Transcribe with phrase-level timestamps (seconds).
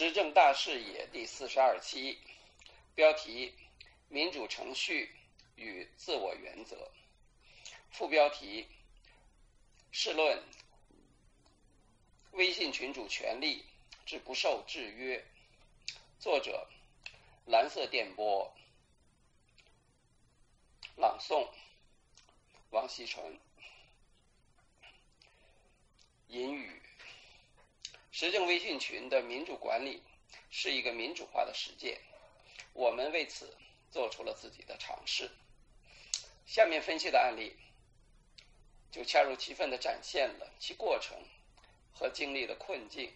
[0.00, 2.18] 时政大视野第四十二期，
[2.94, 3.52] 标题：
[4.08, 5.14] 民主程序
[5.56, 6.90] 与自我原则。
[7.90, 8.66] 副标题：
[9.92, 10.42] 试论
[12.30, 13.62] 微信群主权利
[14.06, 15.22] 之不受制约。
[16.18, 16.66] 作者：
[17.44, 18.50] 蓝色电波。
[20.96, 21.46] 朗诵：
[22.70, 23.38] 王锡纯。
[26.28, 26.80] 引语：
[28.20, 30.02] 时政微信群的民主管理
[30.50, 31.98] 是一个民主化的实践，
[32.74, 33.56] 我们为此
[33.90, 35.30] 做出了自己的尝试。
[36.44, 37.56] 下面分析的案例
[38.90, 41.16] 就恰如其分地展现了其过程
[41.94, 43.10] 和经历的困境。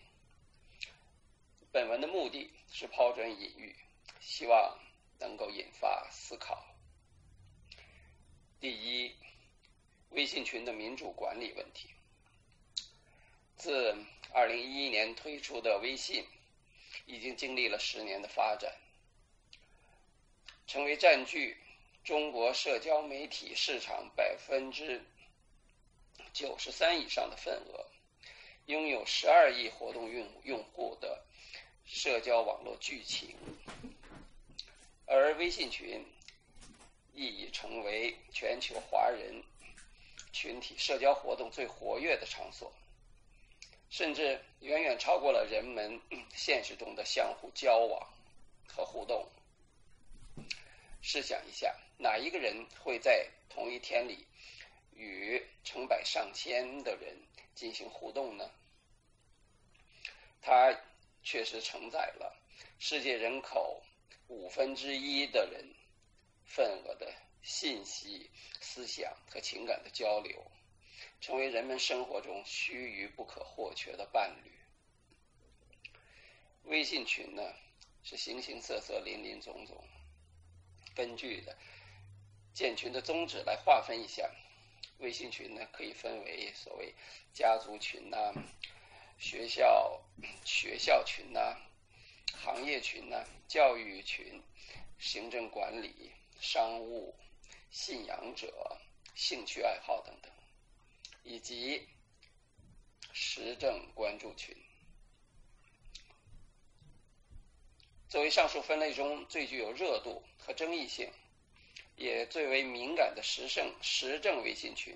[1.71, 3.77] 本文的目的是抛砖引玉，
[4.21, 4.79] 希望
[5.19, 6.65] 能够引发思考。
[8.59, 9.15] 第一，
[10.13, 11.91] 微信群的民主管理问题。
[13.57, 13.95] 自
[14.35, 16.27] 二零一一年推出的微信，
[17.07, 18.75] 已经经历了十年的发展，
[20.67, 21.57] 成为占据
[22.03, 25.01] 中国社交媒体市场百分之
[26.33, 27.87] 九十三以上的份额，
[28.67, 31.25] 拥有十二亿活动用用户的
[31.87, 33.37] 社交网络巨擎，
[35.07, 36.05] 而微信群
[37.15, 39.41] 亦已成为全球华人
[40.33, 42.73] 群体社交活动最活跃的场所。
[43.97, 46.01] 甚至远远超过了人们
[46.35, 48.13] 现实中的相互交往
[48.67, 49.25] 和互动。
[51.01, 54.27] 试想一下，哪一个人会在同一天里
[54.97, 57.17] 与成百上千的人
[57.55, 58.51] 进行互动呢？
[60.43, 60.77] 它
[61.23, 62.37] 确实承载了
[62.81, 63.81] 世界人口
[64.27, 65.65] 五分之一的人
[66.45, 68.29] 份额的信息、
[68.61, 70.51] 思想和情感的交流。
[71.25, 74.53] 成为人们生活中须臾不可或缺的伴侣。
[76.65, 77.43] 微信群呢，
[78.03, 79.83] 是形形色色、林林总总。
[80.95, 81.57] 根据的
[82.53, 84.31] 建群的宗旨来划分一下，
[84.99, 86.95] 微信群呢可以分为所谓
[87.33, 88.35] 家族群呐、
[89.17, 90.03] 学校
[90.45, 91.57] 学校群呐、
[92.35, 94.43] 行业群呐、教育群、
[94.99, 97.15] 行政管理、商务、
[97.71, 98.79] 信仰者、
[99.15, 100.31] 兴趣爱好等等。
[101.25, 101.89] 以及
[103.13, 104.55] 时政关注群，
[108.09, 111.11] 作为上述分类中最具有热度和争议性，
[111.97, 114.95] 也最为敏感的时政时政微信群，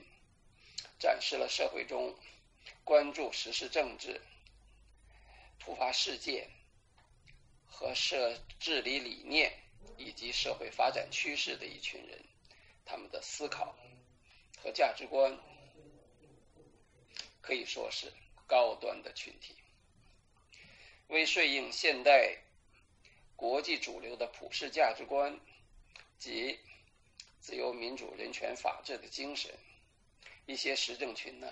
[0.98, 2.14] 展示了社会中
[2.84, 4.20] 关注时事政治、
[5.58, 6.50] 突发事件
[7.64, 9.50] 和社治理理念
[9.96, 12.22] 以及社会发展趋势的一群人，
[12.84, 13.74] 他们的思考
[14.62, 15.38] 和价值观。
[17.48, 18.12] 可以说是
[18.46, 19.56] 高端的群体，
[21.06, 22.36] 为顺应现代
[23.36, 25.40] 国际主流的普世价值观
[26.18, 26.58] 及
[27.40, 29.50] 自由、民主、人权、法治的精神，
[30.44, 31.50] 一些时政群呢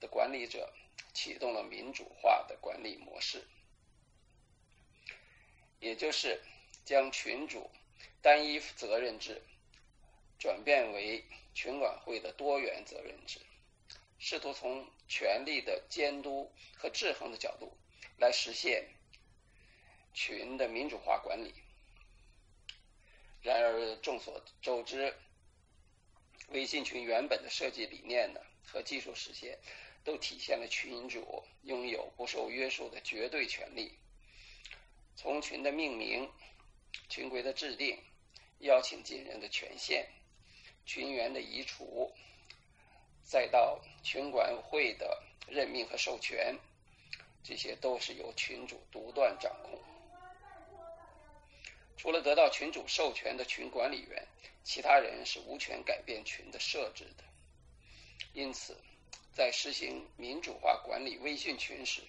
[0.00, 0.70] 的管理者
[1.14, 3.42] 启动了民主化的管理模式，
[5.80, 6.38] 也就是
[6.84, 7.70] 将群主
[8.20, 9.40] 单一责任制
[10.38, 13.40] 转变为群管会的多元责任制。
[14.24, 17.76] 试图从权力的监督和制衡的角度
[18.18, 18.88] 来实现
[20.14, 21.52] 群的民主化管理。
[23.42, 25.12] 然而，众所周知，
[26.50, 29.58] 微信群原本的设计理念呢和技术实现，
[30.04, 33.98] 都体现了群主拥有不受约束的绝对权利。
[35.16, 36.30] 从群的命名、
[37.08, 38.00] 群规的制定、
[38.60, 40.08] 邀请进人的权限、
[40.86, 42.14] 群员的移除。
[43.32, 46.54] 再到群管会的任命和授权，
[47.42, 49.80] 这些都是由群主独断掌控。
[51.96, 54.22] 除了得到群主授权的群管理员，
[54.62, 57.24] 其他人是无权改变群的设置的。
[58.34, 58.76] 因此，
[59.32, 62.02] 在实行民主化管理微信群时，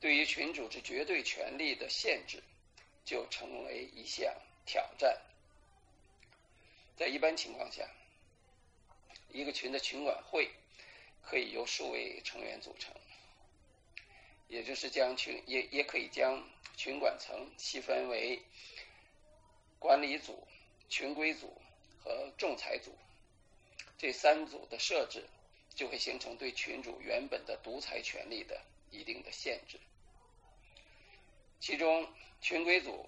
[0.00, 2.42] 对于群主之绝对权力的限制，
[3.04, 4.34] 就成为一项
[4.64, 5.20] 挑战。
[6.96, 7.86] 在一般情况下，
[9.36, 10.50] 一个群的群管会
[11.20, 12.94] 可以由数位成员组成，
[14.48, 16.42] 也就是将群也也可以将
[16.74, 18.42] 群管层细分为
[19.78, 20.48] 管理组、
[20.88, 21.60] 群规组
[22.02, 22.96] 和仲裁组。
[23.98, 25.22] 这三组的设置
[25.74, 28.58] 就会形成对群主原本的独裁权力的
[28.90, 29.78] 一定的限制。
[31.60, 32.08] 其中，
[32.40, 33.06] 群规组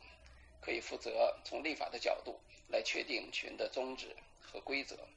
[0.60, 2.38] 可以负责从立法的角度
[2.68, 5.08] 来确定群的宗旨和规则。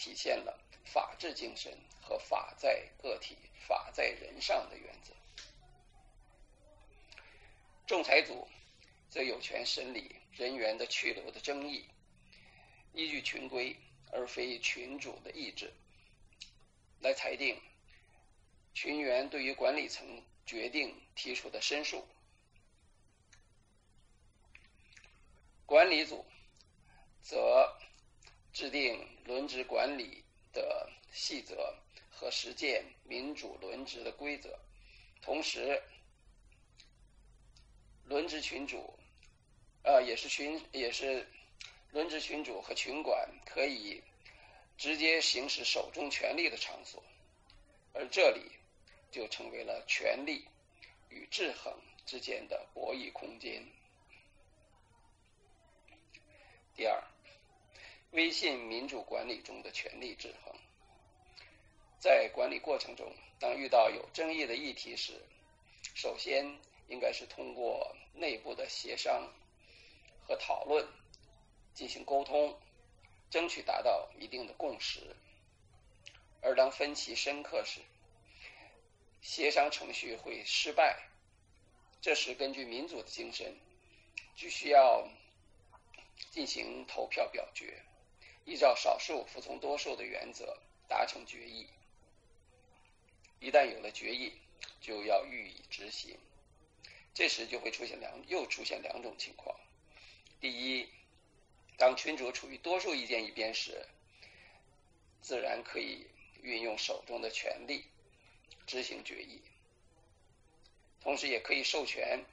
[0.00, 1.70] 体现了法治精神
[2.00, 3.36] 和法在个体、
[3.68, 5.12] 法在人上的原则。
[7.86, 8.48] 仲裁组
[9.10, 11.86] 则有权审理人员的去留的争议，
[12.94, 13.76] 依据群规
[14.10, 15.70] 而非群主的意志
[17.00, 17.60] 来裁定
[18.72, 22.08] 群员对于管理层决定提出的申诉。
[25.66, 26.24] 管理组
[27.22, 27.78] 则
[28.60, 30.22] 制定轮值管理
[30.52, 31.74] 的细则
[32.10, 34.54] 和实践民主轮值的规则，
[35.22, 35.82] 同时。
[38.04, 38.92] 轮值群主，
[39.82, 41.26] 呃，也是群，也是
[41.92, 44.02] 轮值群主和群管可以
[44.76, 47.02] 直接行使手中权力的场所，
[47.94, 48.50] 而这里
[49.10, 50.44] 就成为了权力
[51.08, 51.72] 与制衡
[52.04, 53.64] 之间的博弈空间。
[56.74, 57.02] 第二，
[58.12, 60.54] 微信民主管理中的权力制衡，
[61.98, 65.20] 在管理过程中，当遇到有争议的议题时，
[65.94, 66.58] 首先。
[66.90, 69.32] 应该是通过内部的协商
[70.26, 70.84] 和讨论
[71.72, 72.58] 进行沟通，
[73.30, 75.14] 争取达到一定的共识。
[76.42, 77.80] 而当分歧深刻时，
[79.22, 81.00] 协商程序会失败。
[82.00, 83.56] 这时，根据民主的精神，
[84.34, 85.08] 就需要
[86.32, 87.80] 进行投票表决，
[88.44, 90.58] 依照少数服从多数的原则
[90.88, 91.66] 达成决议。
[93.38, 94.32] 一旦有了决议，
[94.80, 96.18] 就要予以执行。
[97.12, 99.58] 这时就会出现两又出现两种情况：
[100.40, 100.88] 第一，
[101.76, 103.86] 当群主处于多数意见一边时，
[105.20, 106.06] 自然可以
[106.42, 107.84] 运用手中的权力
[108.66, 109.40] 执行决议，
[111.00, 112.24] 同时也可以授权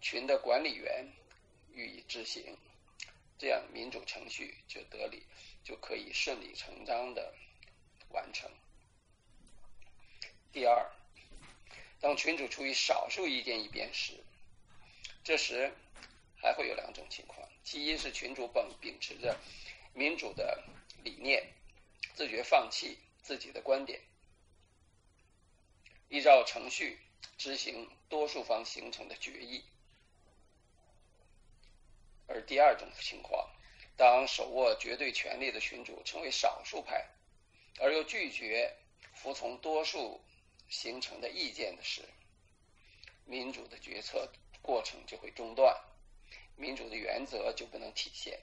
[0.00, 1.06] 群的管理员
[1.72, 2.56] 予以执行，
[3.40, 5.22] 这样民主程序就得理，
[5.64, 7.34] 就可以顺理成章的
[8.10, 8.50] 完成。
[10.52, 10.92] 第二。
[12.02, 14.24] 当群主处于少数意见一边时，
[15.22, 15.70] 这时
[16.36, 19.38] 还会有两种情况：其一是群主本秉持着
[19.92, 20.64] 民主的
[21.04, 21.52] 理念，
[22.14, 24.00] 自觉放弃自己的观点，
[26.08, 26.98] 依照程序
[27.36, 29.62] 执行多数方形成的决议；
[32.30, 33.46] 而第二种情况，
[33.96, 37.04] 当手握绝对权力的群主成为少数派，
[37.80, 38.74] 而又拒绝
[39.12, 40.18] 服从多数。
[40.68, 42.00] 形成的意见的是，
[43.24, 44.30] 民主的决策
[44.62, 45.76] 过程就会中断，
[46.54, 48.40] 民主的原则就不能体现。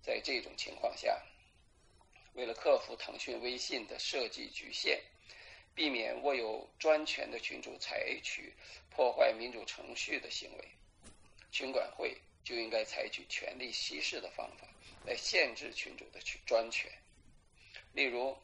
[0.00, 1.20] 在这种情况下，
[2.34, 5.02] 为了克服腾讯微信的设计局限，
[5.74, 8.54] 避免握有专权的群主采取
[8.88, 10.68] 破坏民主程序的行为，
[11.50, 12.16] 群管会
[12.46, 14.68] 就应该采取权力稀释的方法
[15.04, 16.88] 来限制群主的去专权，
[17.92, 18.38] 例如。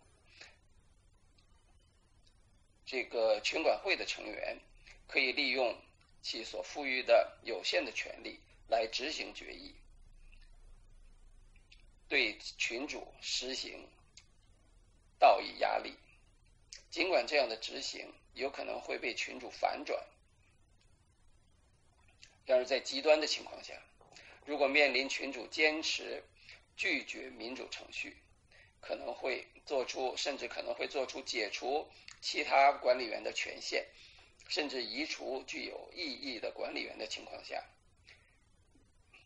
[2.84, 4.58] 这个群管会的成员
[5.08, 5.75] 可以利用
[6.20, 8.38] 其所赋予的有限的权利
[8.69, 9.75] 来执行决议，
[12.06, 13.88] 对群主实行
[15.19, 15.94] 道义压力。
[16.90, 20.04] 尽管这样的执行有可能会被群主反转，
[22.44, 23.72] 但是在极端的情况下，
[24.44, 26.22] 如果面临群主坚持
[26.76, 28.16] 拒绝民主程序，
[28.80, 31.88] 可能会做出，甚至可能会做出解除
[32.20, 33.86] 其他管理员的权限，
[34.48, 37.64] 甚至移除具有异议的管理员的情况下，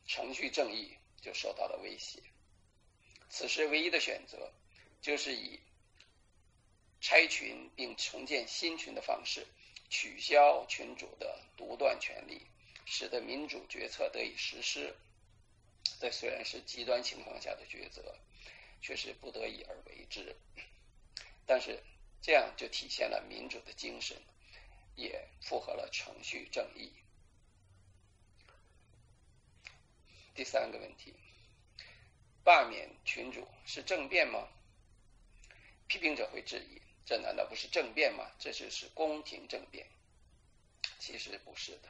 [0.06, 2.22] 程序正义就受到了威胁。
[3.30, 4.52] 此时唯一的选择，
[5.00, 5.58] 就是以
[7.00, 9.46] 拆群并重建新群的方式，
[9.88, 12.40] 取消群主的独断权利，
[12.84, 14.94] 使得民主决策得以实施。
[16.00, 18.14] 这虽然是极端情况下的抉择。
[18.82, 20.36] 却是不得已而为之，
[21.44, 21.82] 但是
[22.20, 24.16] 这样就体现了民主的精神，
[24.94, 26.92] 也符合了程序正义。
[30.34, 31.14] 第三个问题，
[32.44, 34.46] 罢免群主是政变吗？
[35.88, 38.30] 批评者会质疑：这难道不是政变吗？
[38.38, 39.88] 这就是宫廷政变。
[41.00, 41.88] 其实不是的，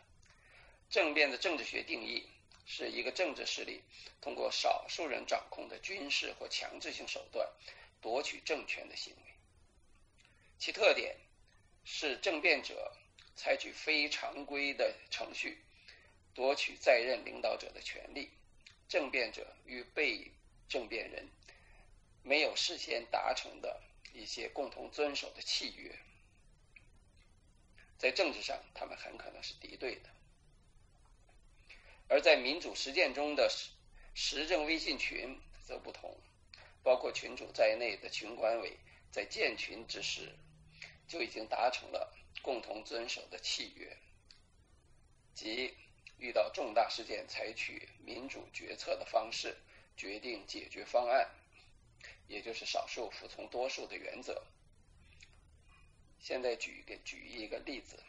[0.89, 2.27] 政变的政治学定义。
[2.67, 3.81] 是一个政治势力
[4.21, 7.49] 通过少数人掌控的军事或强制性手段
[8.03, 9.33] 夺取政权的行为，
[10.59, 11.17] 其特点
[11.85, 12.93] 是政变者
[13.37, 15.63] 采取非常规的程序
[16.35, 18.31] 夺取在任领导者的权利，
[18.89, 20.33] 政变者与被
[20.69, 21.29] 政变人
[22.23, 23.81] 没有事先达成的
[24.13, 25.97] 一些共同遵守的契约，
[27.97, 30.16] 在政治上他们很可能是敌对的。
[32.09, 33.51] 而在民主实践中的
[34.15, 36.17] 实政微信群则不同，
[36.83, 38.77] 包括群主在内的群管委
[39.11, 40.33] 在建群之时
[41.09, 43.97] 就已经达成了共同遵守的契约。
[45.35, 45.75] 即
[46.19, 49.57] 遇到重大事件采取民主决策的方式
[49.97, 51.29] 决定解决方案，
[52.27, 54.43] 也就是少数服从多数的原则。
[56.19, 58.03] 现在举一个举一个例子，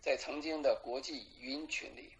[0.00, 2.12] 在曾经的国际语音群里，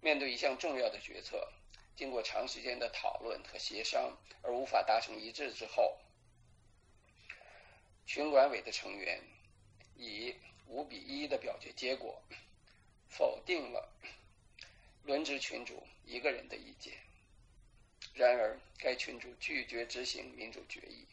[0.00, 1.52] 面对一项重要的决策，
[1.96, 5.98] 经过长时间的讨论和协商而无法达成一致之后，
[8.06, 9.20] 群管委的成员
[9.96, 10.34] 以
[10.66, 12.22] 五比一的表决结果。
[13.12, 13.92] 否定了
[15.02, 16.96] 轮值群主一个人的意见。
[18.14, 21.04] 然而，该群主拒绝执行民主决议。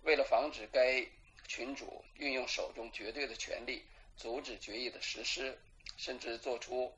[0.00, 1.06] 为了防止该
[1.46, 3.84] 群主运用手中绝对的权力
[4.16, 5.58] 阻止决议的实施，
[5.96, 6.92] 甚至做出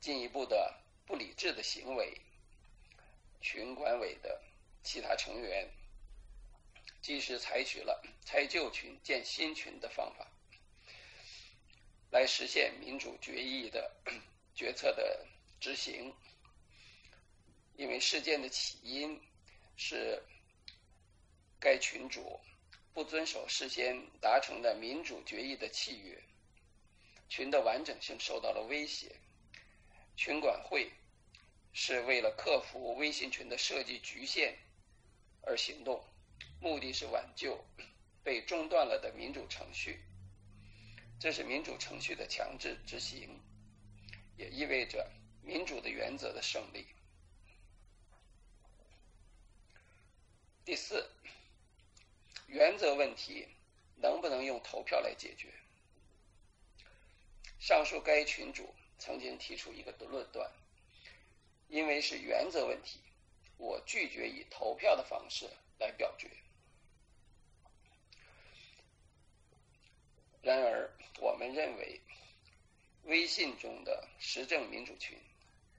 [0.00, 2.20] 进一步的不理智的行为，
[3.40, 4.40] 群管委的
[4.82, 5.68] 其他成员
[7.00, 10.26] 及时采取了拆旧群建新群的方法。
[12.10, 13.90] 来实现民主决议的
[14.54, 15.26] 决策的
[15.60, 16.14] 执行，
[17.76, 19.20] 因为事件的起因
[19.76, 20.22] 是
[21.58, 22.38] 该群主
[22.92, 26.22] 不遵守事先达成的民主决议的契约，
[27.34, 29.10] 群的完整性受到了威胁。
[30.14, 30.88] 群管会
[31.72, 34.56] 是为了克服微信群的设计局限
[35.42, 36.00] 而行动，
[36.60, 37.58] 目的是挽救
[38.22, 39.98] 被中断了的民主程序。
[41.18, 43.28] 这是民主程序的强制执行，
[44.36, 45.10] 也意味着
[45.42, 46.86] 民主的原则的胜利。
[50.64, 51.10] 第四，
[52.46, 53.48] 原则问题
[53.96, 55.52] 能不能用投票来解决？
[57.64, 60.52] 上述该群主曾经提出一个论断：
[61.68, 63.00] 因为是原则问题，
[63.56, 66.28] 我拒绝以投票的方式来表决。
[70.42, 71.98] 然而，我们认为，
[73.04, 75.18] 微信中的实政民主群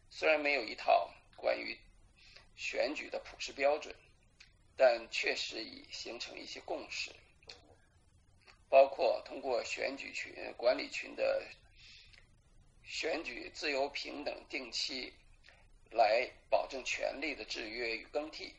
[0.10, 1.78] 虽然没有一套关于
[2.56, 3.96] 选举的普世标准，
[4.76, 7.12] 但确实已形成一些共识，
[8.70, 11.46] 包括通过选举群管理群的
[12.86, 15.12] 选举自由、平等、定期
[15.92, 18.54] 来保证权利的制约与更替，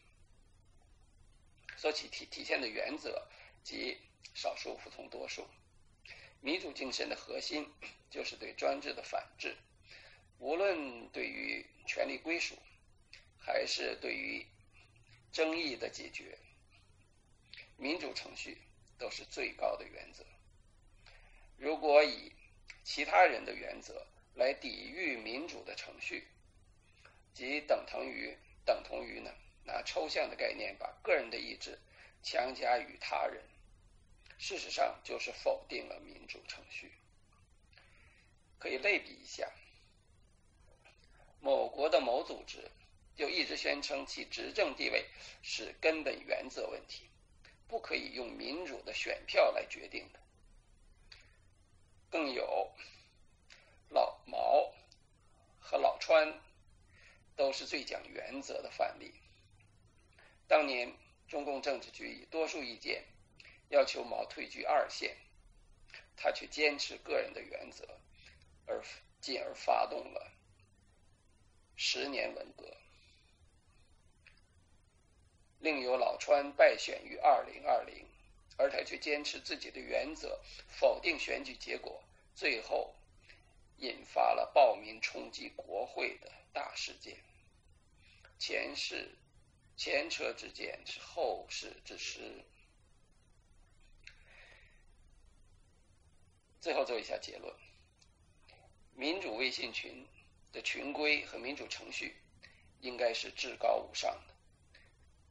[1.76, 3.26] 所体体体现的原则
[3.62, 3.96] 即
[4.34, 5.46] 少数服从多数。
[6.40, 7.66] 民主精神的核心
[8.10, 9.56] 就是对专制的反制，
[10.38, 12.56] 无论对于权力归属，
[13.38, 14.46] 还是对于
[15.32, 16.38] 争议的解决，
[17.76, 18.58] 民主程序
[18.98, 20.24] 都是最高的原则。
[21.56, 22.32] 如果以
[22.84, 24.06] 其他人的原则
[24.36, 26.28] 来抵御民主的程序，
[27.34, 29.30] 即等同于等同于呢
[29.64, 31.78] 拿抽象的概念把个人的意志
[32.22, 33.42] 强加于他人。
[34.38, 36.92] 事实上，就是否定了民主程序。
[38.58, 39.50] 可以类比一下，
[41.40, 42.70] 某国的某组织
[43.16, 45.06] 就一直宣称其执政地位
[45.42, 47.08] 是根本原则问题，
[47.66, 50.20] 不可以用民主的选票来决定的。
[52.10, 52.70] 更有
[53.88, 54.72] 老毛
[55.58, 56.40] 和老川
[57.34, 59.14] 都是最讲原则的范例。
[60.46, 60.96] 当年
[61.28, 63.04] 中共政治局以多数意见。
[63.70, 65.16] 要求毛退居二线，
[66.16, 67.84] 他却坚持个人的原则，
[68.64, 68.80] 而
[69.20, 70.30] 进而发动了
[71.74, 72.76] 十年文革。
[75.58, 78.06] 另有老川败选于二零二零，
[78.56, 82.00] 而他却坚持自己的原则，否定选举结果，
[82.36, 82.94] 最后
[83.78, 87.16] 引发了暴民冲击国会的大事件。
[88.38, 89.16] 前事
[89.76, 92.44] 前车之鉴是后事之师。
[96.60, 97.54] 最后做一下结论：
[98.94, 100.06] 民主微信群
[100.52, 102.16] 的群规和民主程序
[102.80, 104.34] 应该是至高无上的。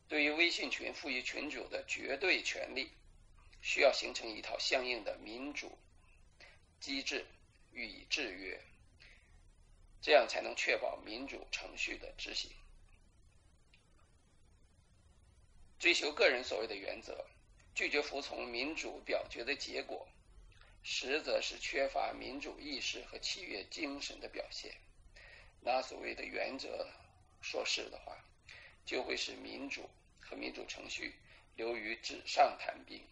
[0.07, 2.91] 对于微信群赋予群主的绝对权利，
[3.61, 5.77] 需要形成一套相应的民主
[6.79, 7.25] 机制
[7.75, 8.59] 予以制约，
[10.01, 12.49] 这样才能确保民主程序的执行。
[15.77, 17.23] 追求个人所谓的原则，
[17.75, 20.07] 拒绝服从民主表决的结果。
[20.87, 24.71] 实则是缺乏民主意识和契约精神的表现。
[25.59, 26.87] 拿所谓的原则
[27.41, 28.23] 说事的话，
[28.85, 29.89] 就会使民主
[30.19, 31.15] 和民主程序
[31.55, 33.03] 流于纸上谈兵。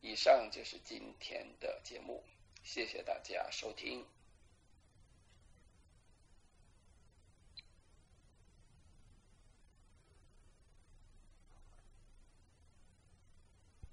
[0.00, 2.24] 以上就是今天的节目，
[2.70, 4.04] 谢谢大家收听。